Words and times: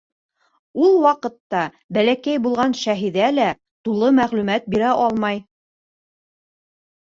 Ул 0.85 0.95
ваҡытта 1.03 1.59
бәләкәй 1.99 2.41
булған 2.47 2.75
Шәһиҙә 2.81 3.29
лә 3.37 3.47
тулы 3.89 4.13
мәғлүмәт 4.23 4.69
бирә 4.75 4.99
алмай. 5.07 5.47